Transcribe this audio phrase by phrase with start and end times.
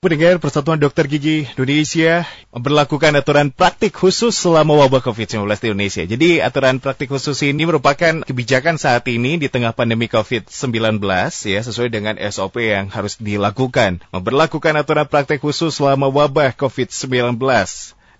[0.00, 2.24] Pendengar Persatuan Dokter Gigi Indonesia
[2.56, 6.02] memperlakukan aturan praktik khusus selama wabah COVID-19 di Indonesia.
[6.08, 11.04] Jadi aturan praktik khusus ini merupakan kebijakan saat ini di tengah pandemi COVID-19
[11.44, 14.00] ya sesuai dengan SOP yang harus dilakukan.
[14.08, 17.36] Memperlakukan aturan praktik khusus selama wabah COVID-19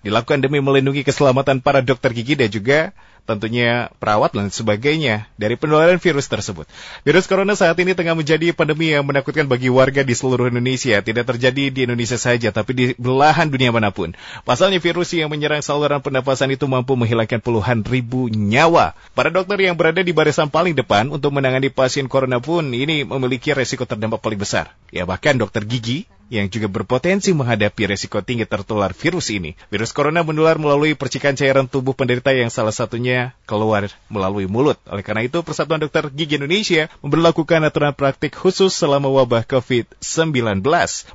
[0.01, 2.93] dilakukan demi melindungi keselamatan para dokter gigi dan juga
[3.29, 6.65] tentunya perawat dan sebagainya dari penularan virus tersebut.
[7.05, 10.99] Virus corona saat ini tengah menjadi pandemi yang menakutkan bagi warga di seluruh Indonesia.
[10.99, 14.17] Tidak terjadi di Indonesia saja, tapi di belahan dunia mana pun.
[14.43, 18.97] Pasalnya virus yang menyerang saluran pernapasan itu mampu menghilangkan puluhan ribu nyawa.
[19.13, 23.53] Para dokter yang berada di barisan paling depan untuk menangani pasien corona pun ini memiliki
[23.53, 24.73] resiko terdampak paling besar.
[24.89, 29.59] Ya bahkan dokter gigi yang juga berpotensi menghadapi resiko tinggi tertular virus ini.
[29.67, 34.79] Virus corona menular melalui percikan cairan tubuh penderita yang salah satunya keluar melalui mulut.
[34.87, 40.63] Oleh karena itu, Persatuan Dokter Gigi Indonesia memperlakukan aturan praktik khusus selama wabah COVID-19.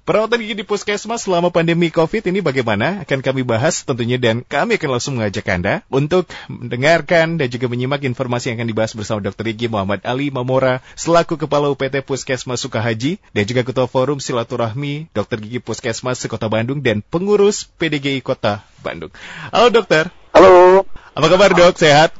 [0.04, 3.08] Perawatan gigi di puskesmas selama pandemi COVID ini bagaimana?
[3.08, 8.04] Akan kami bahas tentunya dan kami akan langsung mengajak Anda untuk mendengarkan dan juga menyimak
[8.04, 9.48] informasi yang akan dibahas bersama Dr.
[9.56, 15.38] Gigi Muhammad Ali Mamora selaku Kepala UPT Puskesmas Sukahaji dan juga Ketua Forum Silaturahmi dokter
[15.42, 19.12] gigi Puskesmas Kota Bandung dan pengurus PDGI Kota Bandung.
[19.52, 20.10] Halo dokter.
[20.32, 20.84] Halo.
[21.16, 21.76] Apa kabar dok?
[21.80, 22.12] Sehat?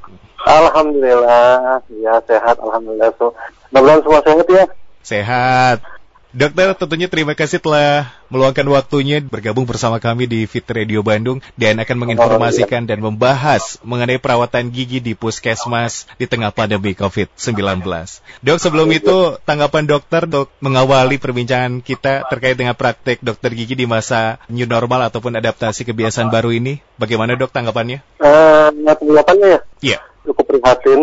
[0.47, 2.57] Alhamdulillah, ya sehat.
[2.63, 3.11] Alhamdulillah.
[3.19, 3.35] So,
[3.75, 4.65] mudah-mudahan semua sehat ya.
[5.03, 5.96] Sehat.
[6.37, 11.81] Dokter, tentunya terima kasih telah meluangkan waktunya bergabung bersama kami di Fit Radio Bandung dan
[11.81, 17.81] akan menginformasikan dan membahas mengenai perawatan gigi di puskesmas di tengah pandemi COVID-19.
[18.45, 23.89] Dok, sebelum itu tanggapan dokter dok mengawali perbincangan kita terkait dengan praktek dokter gigi di
[23.89, 26.85] masa new normal ataupun adaptasi kebiasaan baru ini.
[27.01, 28.05] Bagaimana dok tanggapannya?
[28.21, 29.61] Uh, tanggapannya ya?
[29.81, 29.99] Iya.
[30.29, 31.01] Cukup prihatin.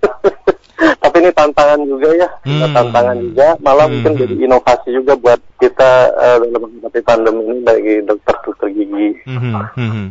[0.78, 2.70] tapi ini tantangan juga ya hmm.
[2.70, 3.92] tantangan juga malah hmm.
[3.98, 9.54] mungkin jadi inovasi juga buat kita uh, dalam menghadapi pandemi ini bagi dokter-dokter gigi hmm.
[9.74, 10.08] Hmm.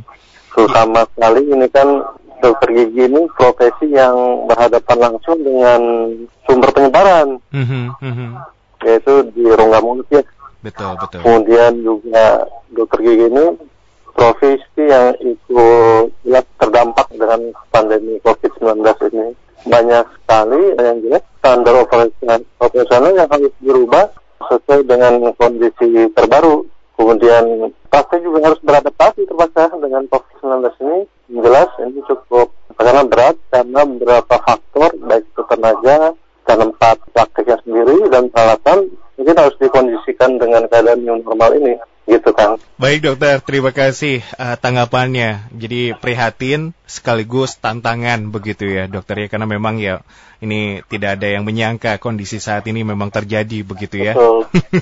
[0.52, 1.88] terutama sekali ini kan
[2.44, 4.16] dokter gigi ini profesi yang
[4.52, 5.82] berhadapan langsung dengan
[6.44, 7.88] sumber penyebaran hmm.
[8.04, 8.32] Hmm.
[8.84, 10.24] yaitu di rongga mulut ya
[10.60, 12.44] betul betul kemudian juga
[12.76, 13.46] dokter gigi ini
[14.18, 16.10] profesi yang ikut
[16.58, 18.82] terdampak dengan pandemi COVID-19
[19.14, 19.38] ini
[19.70, 21.76] banyak sekali yang jelas standar
[22.58, 24.10] operasional yang harus dirubah
[24.50, 26.66] sesuai dengan kondisi terbaru.
[26.98, 31.00] Kemudian pasti juga harus beradaptasi terpaksa dengan COVID-19 ini.
[31.38, 36.18] Jelas ini cukup karena berat karena beberapa faktor baik itu tenaga,
[36.48, 38.90] tempat praktiknya sendiri dan peralatan
[39.20, 41.76] mungkin harus dikondisikan dengan keadaan new normal ini
[42.08, 42.56] gitu kan.
[42.80, 45.52] Baik dokter, terima kasih uh, tanggapannya.
[45.52, 50.00] Jadi prihatin sekaligus tantangan begitu ya dokter ya karena memang ya
[50.40, 54.16] ini tidak ada yang menyangka kondisi saat ini memang terjadi begitu ya.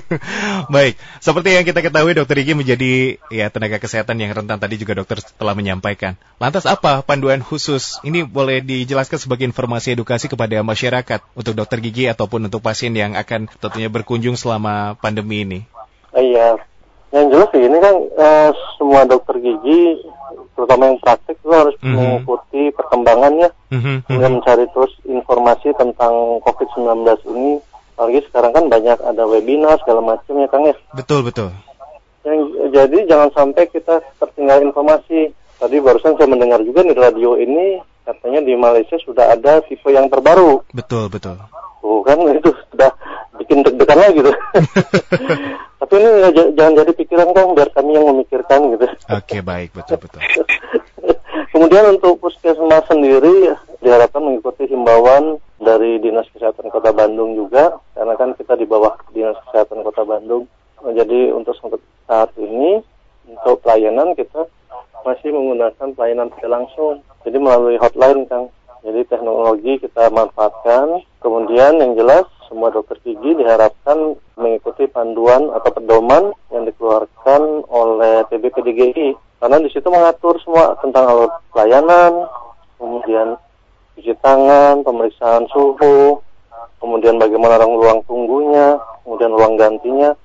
[0.74, 4.94] Baik, seperti yang kita ketahui dokter Igi menjadi ya tenaga kesehatan yang rentan tadi juga
[4.94, 6.14] dokter telah menyampaikan.
[6.38, 7.98] Lantas apa panduan khusus?
[8.06, 13.18] Ini boleh dijelaskan sebagai informasi edukasi kepada masyarakat untuk dokter gigi ataupun untuk pasien yang
[13.18, 15.60] akan tentunya berkunjung selama pandemi ini.
[16.16, 16.60] Iya,
[17.14, 20.02] yang jelas sih ini kan uh, semua dokter gigi
[20.56, 21.94] terutama yang praktik itu harus mm -hmm.
[21.94, 23.48] mengikuti perkembangannya.
[23.70, 24.18] Mm -hmm.
[24.18, 27.06] dan mencari terus informasi tentang COVID-19
[27.36, 27.60] ini.
[27.96, 30.76] Apalagi sekarang kan banyak ada webinar segala macam ya Kang ya?
[30.92, 31.48] Betul betul.
[32.26, 32.40] Yang,
[32.74, 35.32] jadi jangan sampai kita tertinggal informasi.
[35.56, 40.12] Tadi barusan saya mendengar juga nih radio ini katanya di Malaysia sudah ada tipe yang
[40.12, 40.60] terbaru.
[40.76, 41.40] Betul betul.
[41.80, 42.92] Oh kan itu sudah
[43.36, 44.32] bikin deg-degan lagi gitu
[45.86, 48.90] tapi ini ya, jangan jadi pikiran kan biar kami yang memikirkan gitu.
[48.90, 50.18] Oke okay, baik betul betul.
[51.54, 58.34] Kemudian untuk puskesmas sendiri diharapkan mengikuti himbauan dari dinas kesehatan kota Bandung juga karena kan
[58.34, 60.50] kita di bawah dinas kesehatan kota Bandung.
[60.82, 61.54] Jadi untuk
[62.10, 62.82] saat ini
[63.30, 64.50] untuk pelayanan kita
[65.06, 66.98] masih menggunakan pelayanan tidak langsung.
[67.22, 68.50] Jadi melalui hotline kang.
[68.82, 70.98] Jadi teknologi kita manfaatkan.
[71.22, 79.14] Kemudian yang jelas semua dokter gigi diharapkan mengikuti panduan atau pedoman yang dikeluarkan oleh PBPDGI
[79.36, 82.24] karena di situ mengatur semua tentang alat pelayanan,
[82.80, 83.36] kemudian
[83.96, 86.24] cuci tangan, pemeriksaan suhu,
[86.80, 90.16] kemudian bagaimana ruang tunggunya, kemudian ruang gantinya,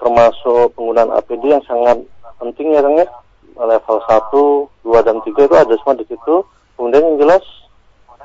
[0.00, 2.00] termasuk penggunaan APD yang sangat
[2.40, 3.08] penting ya Kang ya.
[3.58, 6.34] Level 1, 2, dan 3 itu ada semua di situ.
[6.78, 7.42] Kemudian yang jelas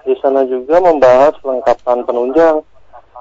[0.06, 2.62] di sana juga membahas kelengkapan penunjang,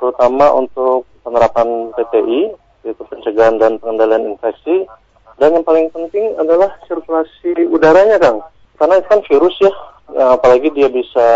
[0.02, 2.50] terutama untuk penerapan PPI,
[2.82, 4.90] yaitu pencegahan dan pengendalian infeksi.
[5.38, 8.42] Dan yang paling penting adalah sirkulasi udaranya, Kang.
[8.82, 9.72] Karena itu kan virus ya,
[10.10, 11.28] nah, apalagi dia bisa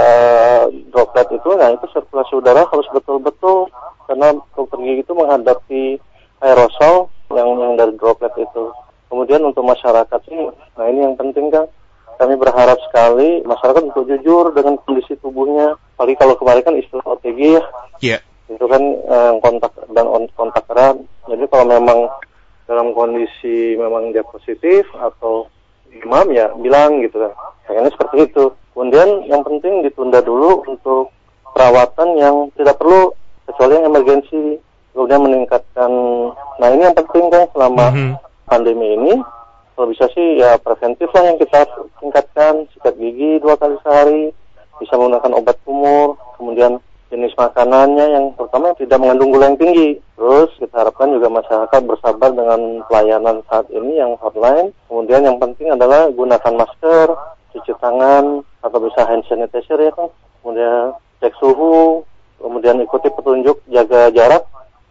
[0.90, 3.70] droplet itu, nah itu sirkulasi udara harus betul-betul
[4.10, 5.84] karena gigi itu menghadapi
[6.42, 8.74] aerosol yang yang dari droplet itu.
[9.06, 11.70] Kemudian untuk masyarakat ini, nah ini yang penting kan,
[12.18, 15.78] kami berharap sekali masyarakat untuk jujur dengan kondisi tubuhnya.
[15.94, 17.62] Apalagi kalau kemarin kan istilah OTG ya.
[18.02, 18.18] Iya.
[18.56, 20.96] Itu kan eh, kontak dan on- kontak erat.
[21.28, 22.08] Jadi kalau memang
[22.66, 25.46] dalam kondisi memang dia positif atau
[25.92, 27.32] demam ya bilang gitu kan.
[27.68, 28.44] Kayaknya seperti itu.
[28.72, 31.12] Kemudian yang penting ditunda dulu untuk
[31.52, 33.12] perawatan yang tidak perlu
[33.46, 34.58] kecuali yang emergensi.
[34.92, 35.92] Kemudian meningkatkan.
[36.56, 38.12] Nah ini yang penting kan selama Mhm.
[38.48, 39.12] pandemi ini
[39.76, 41.68] kalau bisa sih ya preventif lah yang kita
[42.00, 44.32] tingkatkan sikat gigi dua kali sehari
[44.80, 49.88] bisa menggunakan obat kumur kemudian jenis makanannya yang terutama yang tidak mengandung gula yang tinggi
[50.18, 52.60] terus kita harapkan juga masyarakat bersabar dengan
[52.90, 57.14] pelayanan saat ini yang hotline kemudian yang penting adalah gunakan masker
[57.54, 60.10] cuci tangan atau bisa hand sanitizer ya kan
[60.42, 62.02] kemudian cek suhu
[62.42, 64.42] kemudian ikuti petunjuk jaga jarak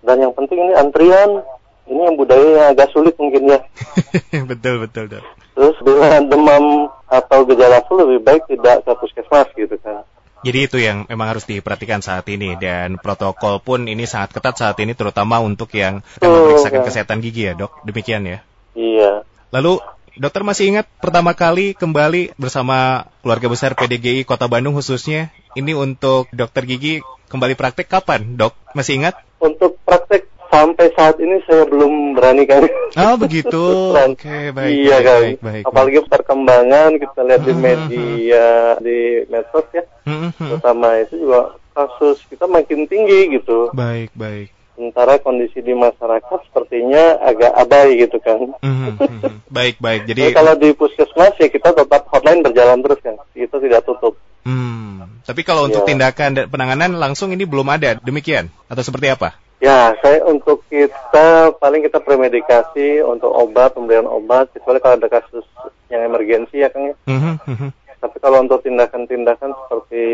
[0.05, 1.43] dan yang penting ini antrian
[1.85, 3.59] ini yang budaya agak sulit mungkin ya.
[4.49, 5.23] betul betul dok.
[5.53, 10.01] Terus bila demam atau gejala flu lebih baik tidak ke puskesmas gitu kan.
[10.43, 14.77] Jadi itu yang memang harus diperhatikan saat ini dan protokol pun ini sangat ketat saat
[14.83, 16.87] ini terutama untuk yang akan memeriksakan kan.
[16.91, 17.71] kesehatan gigi ya dok.
[17.87, 18.39] Demikian ya.
[18.75, 19.23] Iya.
[19.49, 19.79] Lalu
[20.19, 26.27] dokter masih ingat pertama kali kembali bersama keluarga besar PDGI Kota Bandung khususnya ini untuk
[26.35, 26.99] dokter gigi
[27.31, 28.53] kembali praktek kapan dok?
[28.75, 29.15] Masih ingat?
[29.39, 32.63] Untuk praktek sampai saat ini saya belum berani kan.
[32.95, 33.63] Oh begitu.
[34.09, 34.69] Oke baik.
[34.71, 35.19] iya baik, kan.
[35.21, 38.47] Baik, baik, Apalagi perkembangan kita lihat di Hmm, media
[38.79, 39.83] di medsos ya.
[40.03, 40.49] Hmm, hmm, hmm.
[40.55, 43.69] Terutama itu juga kasus kita makin tinggi gitu.
[43.71, 44.49] Baik baik.
[44.75, 48.39] Sementara kondisi di masyarakat sepertinya agak abai gitu kan.
[48.59, 49.37] Hmm, hmm, hmm.
[49.47, 50.03] Baik baik.
[50.05, 53.15] Jadi kalau di puskesmas ya kita tetap hotline berjalan terus kan.
[53.31, 54.19] Itu tidak tutup.
[54.43, 55.21] Hmm.
[55.25, 55.95] Tapi kalau untuk Ya.
[55.95, 59.33] tindakan dan penanganan langsung ini belum ada, demikian atau seperti apa?
[59.63, 65.47] Ya, saya untuk kita paling kita premedikasi untuk obat, pemberian obat, kecuali kalau ada kasus
[65.87, 66.95] yang emergensi ya Kang ya.
[67.07, 67.69] Mhm, mhm.
[68.03, 70.05] Tapi kalau untuk tindakan-tindakan seperti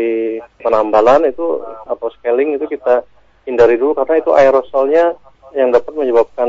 [0.62, 3.04] penambalan itu atau scaling itu kita
[3.44, 5.18] hindari dulu karena itu aerosolnya
[5.52, 6.48] yang dapat menyebabkan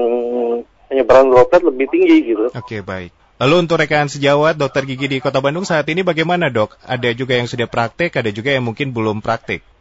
[0.87, 2.47] penyebaran droplet lebih tinggi gitu.
[2.53, 3.11] Oke baik.
[3.41, 6.79] Lalu untuk rekan sejawat dokter gigi di Kota Bandung saat ini bagaimana dok?
[6.85, 9.72] Ada juga yang sudah praktek, ada juga yang mungkin belum praktek.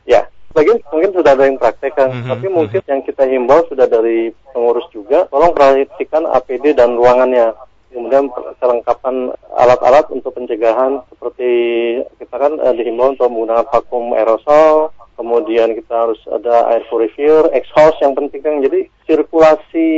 [0.53, 4.37] Sebagian mungkin sudah ada yang praktek kan, Mhm, tapi mungkin yang kita himbau sudah dari
[4.53, 7.57] pengurus juga, tolong perhatikan APD dan ruangannya.
[7.89, 8.29] Kemudian
[8.61, 11.49] kelengkapan alat-alat untuk pencegahan seperti
[12.21, 17.97] kita kan eh, dihimbau untuk menggunakan vakum aerosol, kemudian kita harus ada air purifier, exhaust
[18.05, 18.61] yang penting kan.
[18.61, 19.89] Jadi sirkulasi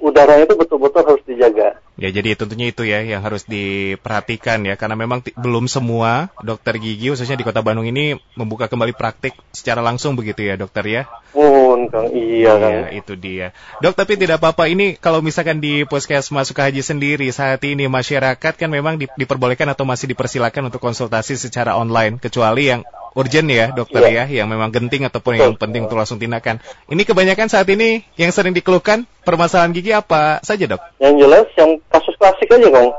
[0.00, 1.76] udara itu betul-betul harus dijaga.
[2.00, 7.12] Ya jadi tentunya itu ya yang harus diperhatikan ya karena memang belum semua dokter gigi
[7.12, 11.02] khususnya di Kota Bandung ini membuka kembali praktik secara langsung begitu ya dokter ya.
[11.30, 12.88] Pun Kang, iya kan.
[12.90, 13.52] itu dia.
[13.78, 18.66] Dok, tapi tidak apa-apa ini kalau misalkan di Puskesmas Sukahaji sendiri saat ini masyarakat kan
[18.72, 24.06] memang di- diperbolehkan atau masih dipersilakan untuk konsultasi secara online kecuali yang urgent ya dokter
[24.06, 24.26] Iya.
[24.30, 25.42] ya, yang memang genting ataupun Betul.
[25.42, 26.62] yang penting untuk langsung tindakan.
[26.86, 30.78] Ini kebanyakan saat ini yang sering dikeluhkan permasalahan gigi apa saja dok?
[31.02, 32.90] Yang jelas yang kasus klasik aja Kang.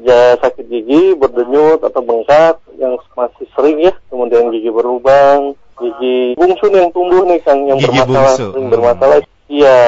[0.00, 3.92] Ya, sakit gigi, berdenyut atau bengkak yang masih sering ya.
[4.08, 8.46] Kemudian gigi berlubang, gigi bungsu nih yang tumbuh nih Kang yang Gigi bermasalah, bungsu.
[8.52, 8.74] sering Hmm.
[8.74, 9.18] bermasalah.
[9.50, 9.78] Iya,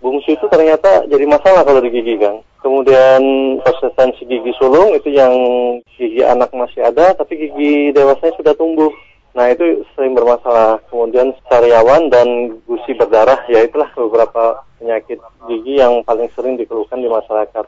[0.00, 2.40] bungsu itu ternyata jadi masalah kalau di gigi Kang.
[2.62, 3.22] Kemudian
[3.60, 5.34] konsistensi gigi sulung itu yang
[5.98, 8.90] gigi anak masih ada tapi gigi dewasanya sudah tumbuh.
[9.32, 10.78] Nah itu sering bermasalah.
[10.88, 17.08] Kemudian sariawan dan gusi berdarah, ya itulah beberapa penyakit gigi yang paling sering dikeluhkan di
[17.08, 17.64] masyarakat.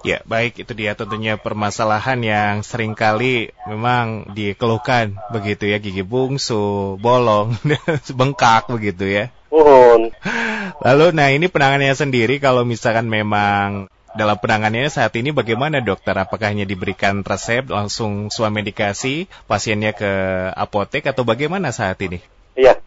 [0.00, 6.96] Ya, baik itu dia tentunya permasalahan yang sering kali memang dikeluhkan begitu ya, gigi bungsu,
[6.96, 7.60] bolong,
[8.18, 9.24] bengkak begitu ya.
[9.52, 10.16] Mohon.
[10.86, 16.16] Lalu, nah ini penanganannya sendiri kalau misalkan memang dalam penanganannya saat ini bagaimana dokter?
[16.16, 20.10] Apakah hanya diberikan resep langsung swamedikasi pasiennya ke
[20.56, 22.18] apotek atau bagaimana saat ini?
[22.56, 22.80] Iya.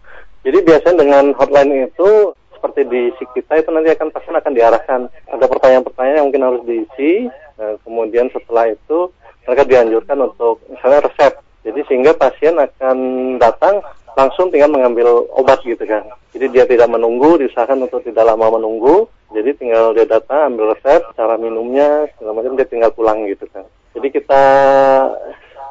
[0.44, 5.02] Jadi biasanya dengan hotline itu seperti di si kita itu nanti akan pasien akan diarahkan.
[5.36, 7.28] Ada pertanyaan-pertanyaan yang mungkin harus diisi.
[7.60, 9.12] Nah, kemudian setelah itu
[9.44, 11.44] mereka dianjurkan untuk misalnya resep.
[11.68, 12.98] Jadi sehingga pasien akan
[13.36, 13.84] datang
[14.16, 16.08] langsung tinggal mengambil obat gitu kan.
[16.32, 19.12] Jadi dia tidak menunggu, diusahakan untuk tidak lama menunggu.
[19.36, 23.68] Jadi tinggal dia datang ambil resep, cara minumnya, segala macam dia tinggal pulang gitu kan.
[23.92, 24.44] Jadi kita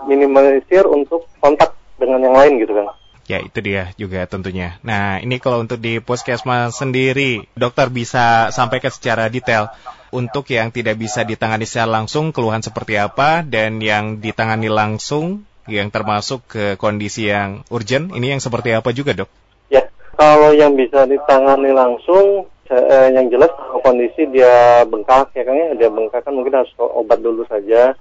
[0.04, 2.92] minimalisir untuk kontak dengan yang lain gitu kan.
[3.30, 4.82] Ya, itu dia juga tentunya.
[4.82, 9.70] Nah, ini kalau untuk di puskesmas sendiri, dokter bisa sampaikan secara detail
[10.10, 15.88] untuk yang tidak bisa ditangani secara langsung, keluhan seperti apa, dan yang ditangani langsung, yang
[15.88, 19.30] termasuk ke kondisi yang urgent, ini yang seperti apa juga, dok?
[19.70, 19.86] Ya,
[20.18, 25.68] kalau yang bisa ditangani langsung, eh, yang jelas kalau kondisi dia bengkak ya Kang ya,
[25.78, 27.94] dia bengkak kan mungkin harus obat dulu saja.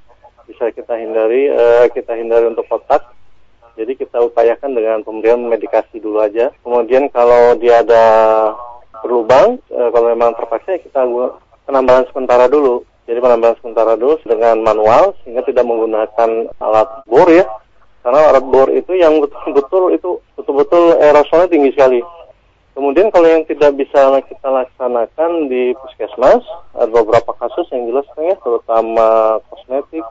[0.49, 3.20] Bisa kita hindari, eh, kita hindari untuk kotak.
[3.81, 6.53] Jadi kita upayakan dengan pemberian medikasi dulu aja.
[6.61, 8.05] Kemudian kalau dia ada
[9.01, 11.01] berlubang, eh, kalau memang terpaksa ya kita
[11.65, 12.85] penambahan sementara dulu.
[13.09, 17.41] Jadi penambahan sementara dulu dengan manual sehingga tidak menggunakan alat bor ya.
[18.05, 22.05] Karena alat bor itu yang betul-betul itu betul-betul aerosolnya tinggi sekali.
[22.77, 26.39] Kemudian kalau yang tidak bisa kita laksanakan di puskesmas,
[26.77, 30.05] ada beberapa kasus yang jelas ya, terutama kosmetik,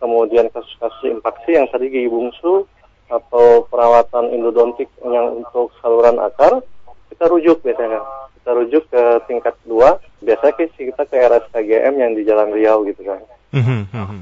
[0.00, 2.64] kemudian kasus-kasus infeksi yang tadi gigi bungsu,
[3.10, 6.62] atau perawatan endodontik yang untuk saluran akar,
[7.10, 8.00] kita rujuk biasanya.
[8.40, 13.20] Kita rujuk ke tingkat 2, biasanya kita ke RSKGM yang di Jalan Riau gitu kan.
[13.52, 14.20] Mhm, mhm.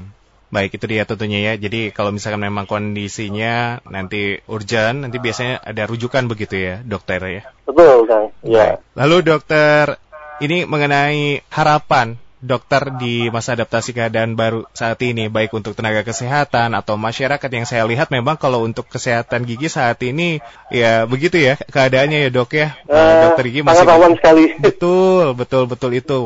[0.49, 1.53] Baik, itu dia tentunya ya.
[1.61, 7.41] Jadi kalau misalkan memang kondisinya nanti urgent, nanti biasanya ada rujukan begitu ya, dokter ya.
[7.69, 8.81] Betul Kang, ya.
[8.97, 10.01] Lalu dokter,
[10.41, 16.71] ini mengenai harapan dokter di masa adaptasi keadaan baru saat ini, baik untuk tenaga kesehatan
[16.71, 20.39] atau masyarakat yang saya lihat memang kalau untuk kesehatan gigi saat ini
[20.71, 22.79] ya begitu ya keadaannya ya dok ya.
[22.87, 24.43] Eh, Eh, dokter gigi masih sangat aman sekali.
[24.65, 26.19] betul betul betul itu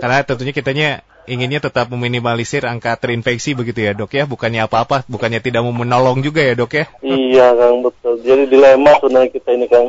[0.00, 0.88] karena tentunya kitanya
[1.28, 6.24] inginnya tetap meminimalisir angka terinfeksi begitu ya dok ya bukannya apa-apa bukannya tidak mau menolong
[6.24, 8.18] juga ya dok ya iya Kang, betul.
[8.24, 9.88] Jadi dilema sebenarnya kita ini Kang.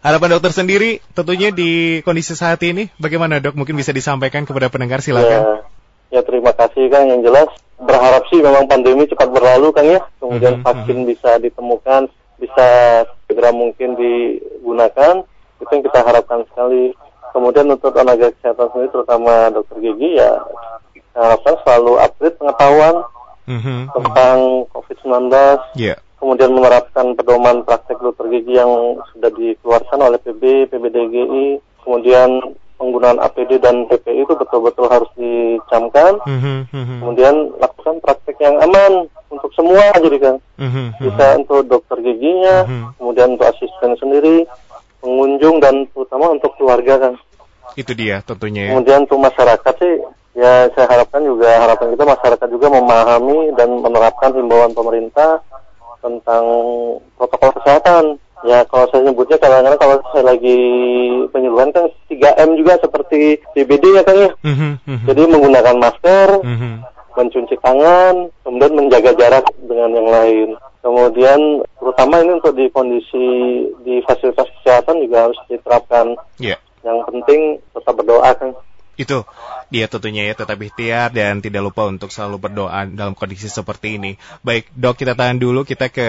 [0.00, 5.04] Harapan dokter sendiri tentunya di kondisi saat ini bagaimana dok mungkin bisa disampaikan kepada pendengar
[5.04, 5.64] silakan
[6.10, 7.48] Ya, ya terima kasih Kang yang jelas
[7.80, 10.00] berharap sih memang pandemi cepat berlalu Kang ya.
[10.20, 12.68] Kemudian Mhm, vaksin bisa ditemukan, bisa
[13.24, 15.24] segera mungkin digunakan.
[15.60, 16.92] Itu yang kita harapkan sekali.
[17.30, 20.42] Kemudian untuk tenaga kesehatan sendiri terutama dokter gigi ya
[20.92, 22.96] kita harapkan selalu update pengetahuan
[23.46, 23.82] Mhm, mhm.
[23.94, 24.38] tentang
[24.74, 25.30] COVID-19
[25.74, 31.44] ya kemudian menerapkan pedoman praktek dokter gigi yang sudah dikeluarkan oleh PB, PBDGI,
[31.80, 32.44] kemudian
[32.76, 36.96] penggunaan APD dan PPI itu betul-betul harus dicamkan, Mhm, mhm.
[37.00, 41.02] kemudian lakukan praktek yang aman untuk semua jadi kan, Mhm, mhm.
[41.08, 42.84] bisa untuk dokter giginya, Mhm.
[43.00, 44.44] kemudian untuk asisten sendiri,
[45.00, 47.14] pengunjung dan terutama untuk keluarga kan.
[47.78, 49.94] itu dia tentunya ya Kemudian untuk masyarakat sih,
[50.34, 55.38] ya saya harapkan juga harapan kita masyarakat juga memahami dan menerapkan himbauan pemerintah
[56.00, 56.44] tentang
[57.16, 58.04] protokol kesehatan.
[58.40, 60.58] Ya kalau saya nyebutnya kadang-kadang kalau saya lagi
[61.28, 64.30] penyuluhan kan 3M juga seperti DBD ya kan ya.
[64.40, 65.06] Mhm, mhm.
[65.12, 66.72] Jadi menggunakan masker, Mhm.
[67.20, 70.48] mencuci tangan, kemudian menjaga jarak dengan yang lain.
[70.80, 71.40] Kemudian
[71.76, 73.26] terutama ini untuk di kondisi
[73.84, 76.16] di fasilitas kesehatan juga harus diterapkan.
[76.40, 77.40] ya Yang penting
[77.76, 78.56] tetap berdoa kan.
[79.00, 79.24] Itu
[79.72, 84.20] dia tentunya ya tetap ikhtiar dan tidak lupa untuk selalu berdoa dalam kondisi seperti ini.
[84.44, 86.08] Baik, Dok, kita tahan dulu kita ke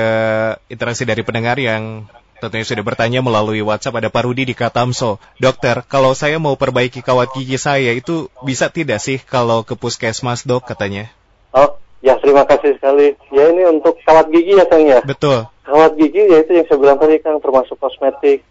[0.67, 2.03] interaksi dari pendengar yang
[2.43, 5.21] tentunya sudah bertanya melalui WhatsApp ada Pak Rudi di Katamso.
[5.38, 10.43] Dokter, kalau saya mau perbaiki kawat gigi saya itu bisa tidak sih kalau ke puskesmas,
[10.43, 11.07] Dok, katanya?
[11.53, 13.13] Oh, ya terima kasih sekali.
[13.29, 15.00] Ya ini untuk kawat gigi ya Kang ya.
[15.05, 15.45] Betul.
[15.63, 18.41] Kawat gigi ya itu yang saya bilang tadi Kang termasuk kosmetik.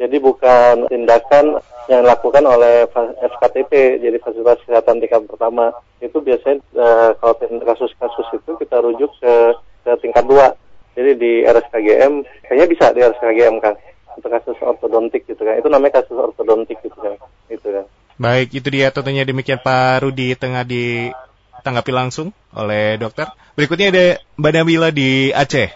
[0.00, 1.60] Jadi bukan tindakan
[1.92, 2.88] yang dilakukan oleh
[3.20, 5.76] FKTP, jadi fasilitas kesehatan tingkat pertama.
[6.00, 9.34] Itu biasanya eh, kalau kasus-kasus itu kita rujuk ke,
[9.84, 10.56] ke tingkat dua.
[10.96, 12.12] Jadi di RSKGM,
[12.48, 13.76] kayaknya bisa di RSKGM kan.
[14.16, 15.60] Untuk kasus ortodontik gitu kan.
[15.60, 17.20] Itu namanya kasus ortodontik gitu kan.
[17.52, 17.84] Itu kan.
[18.16, 23.28] Baik, itu dia tentunya demikian Pak Rudi tengah ditanggapi langsung oleh dokter.
[23.52, 24.06] Berikutnya ada
[24.40, 25.68] Mbak Nabila di Aceh,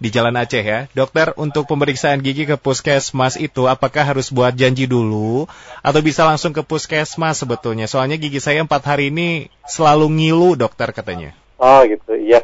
[0.00, 0.88] di Jalan Aceh ya.
[0.96, 5.44] Dokter, untuk pemeriksaan gigi ke puskesmas itu apakah harus buat janji dulu
[5.84, 7.84] atau bisa langsung ke puskesmas sebetulnya?
[7.84, 11.36] Soalnya gigi saya empat hari ini selalu ngilu dokter katanya.
[11.60, 12.40] Oh gitu, iya.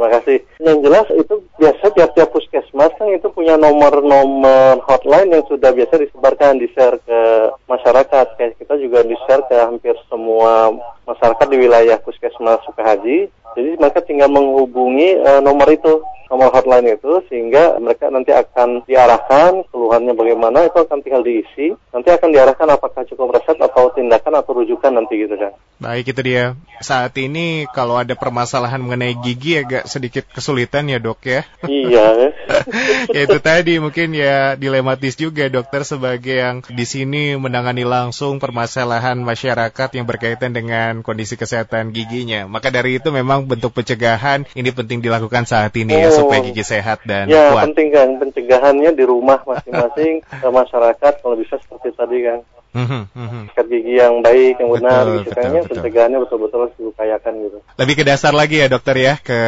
[0.00, 0.38] Terima kasih.
[0.64, 6.56] Yang jelas itu biasa tiap-tiap puskesmas kan itu punya nomor-nomor hotline yang sudah biasa disebarkan,
[6.56, 7.20] di-share ke
[7.68, 8.26] masyarakat.
[8.40, 10.72] Kayak kita juga di-share ke hampir semua
[11.04, 13.28] masyarakat di wilayah puskesmas Sukahaji.
[13.28, 16.00] Jadi mereka tinggal menghubungi eh, nomor itu,
[16.30, 21.74] nomor hotline itu, sehingga mereka nanti akan diarahkan, keluhannya bagaimana, itu akan tinggal diisi.
[21.90, 25.50] Nanti akan diarahkan apakah cukup resep atau tindakan atau rujukan nanti gitu kan.
[25.82, 26.54] Baik, itu dia.
[26.78, 31.42] Saat ini kalau ada permasalahan mengenai gigi agak sedikit kesulitan ya dok ya.
[31.66, 32.30] iya.
[33.16, 39.18] ya itu tadi mungkin ya dilematis juga dokter sebagai yang di sini menangani langsung permasalahan
[39.18, 42.46] masyarakat yang berkaitan dengan kondisi kesehatan giginya.
[42.46, 46.19] Maka dari itu memang bentuk pencegahan ini penting dilakukan saat ini ya Oh.
[46.24, 47.64] Supaya gigi sehat dan Ya kuat.
[47.70, 53.40] penting kan pencegahannya di rumah masing-masing ke masyarakat kalau bisa seperti tadi kan Mhm, mhm.
[53.50, 55.68] sikat gigi yang baik yang benar Betul, gitu betul, kan betul.
[55.74, 57.58] pencegahannya betul-betul harus diupayakan gitu.
[57.74, 59.40] Lebih ke dasar lagi ya dokter ya ke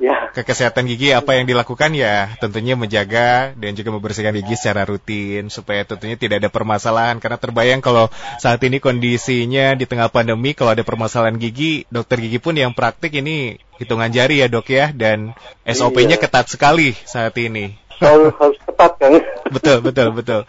[0.00, 0.32] Ya.
[0.32, 2.32] Ke kesehatan gigi apa yang dilakukan ya?
[2.40, 7.20] Tentunya menjaga dan juga membersihkan gigi secara rutin supaya tentunya tidak ada permasalahan.
[7.20, 8.08] Karena terbayang kalau
[8.40, 13.12] saat ini kondisinya di tengah pandemi kalau ada permasalahan gigi dokter gigi pun yang praktik
[13.12, 14.88] ini hitungan jari ya dok ya.
[14.96, 15.36] Dan
[15.68, 16.22] SOP-nya iya.
[16.24, 19.12] ketat sekali saat ini harus, harus ketat kan.
[19.50, 20.40] Betul, betul, betul.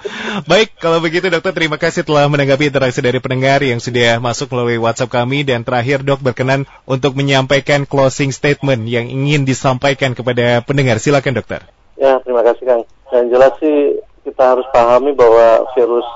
[0.47, 4.79] Baik, kalau begitu dokter terima kasih telah menanggapi interaksi dari pendengar yang sudah masuk melalui
[4.79, 10.97] WhatsApp kami dan terakhir dok berkenan untuk menyampaikan closing statement yang ingin disampaikan kepada pendengar.
[11.01, 11.65] Silakan dokter.
[11.99, 12.83] Ya, terima kasih Kang.
[13.11, 13.77] Yang jelas sih
[14.23, 16.07] kita harus pahami bahwa virus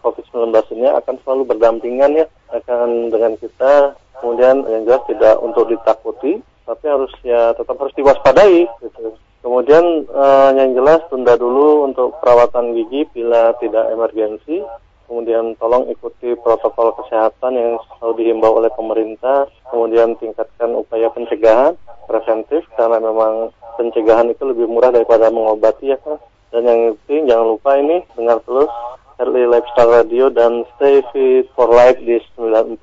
[0.00, 6.40] COVID-19 ini akan selalu berdampingan ya akan dengan kita kemudian yang jelas tidak untuk ditakuti
[6.64, 9.16] tapi harus ya tetap harus diwaspadai gitu.
[9.44, 14.64] Kemudian uh, yang jelas tunda dulu untuk perawatan gigi bila tidak emergensi.
[15.04, 19.44] Kemudian tolong ikuti protokol kesehatan yang selalu dihimbau oleh pemerintah.
[19.68, 21.76] Kemudian tingkatkan upaya pencegahan
[22.08, 26.16] preventif karena memang pencegahan itu lebih murah daripada mengobati ya kan.
[26.48, 28.72] Dan yang penting jangan lupa ini dengar terus
[29.20, 32.80] Early Lifestyle Radio dan Stay Fit for Life di 94,8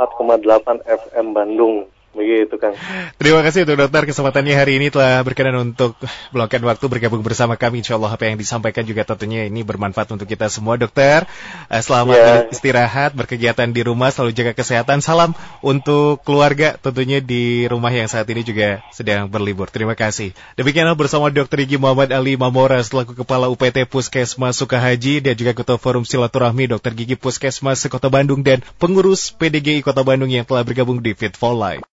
[0.86, 1.89] FM Bandung.
[2.12, 2.75] Begitu kan.
[3.15, 5.96] Terima kasih untuk dokter kesempatannya hari ini telah berkenan untuk
[6.36, 7.80] meluangkan waktu bergabung bersama kami.
[7.80, 11.24] Insya Allah apa yang disampaikan juga tentunya ini bermanfaat untuk kita semua dokter.
[11.72, 12.51] Eh, selamat yeah.
[12.51, 15.00] istirahat, berkegiatan di rumah, selalu jaga kesehatan.
[15.00, 15.32] Salam
[15.63, 19.72] untuk keluarga tentunya di rumah yang saat ini juga sedang berlibur.
[19.72, 20.36] Terima kasih.
[20.60, 21.63] Demikianlah bersama Dr.
[21.63, 26.91] Igi Muhammad Ali Mamora selaku Kepala UPT Puskesmas Sukahaji dan juga Ketua Forum Silaturahmi Dr.
[26.91, 31.56] Gigi Puskesmas Kota Bandung dan pengurus PDGI Kota Bandung yang telah bergabung di Fit for
[31.56, 31.91] Life.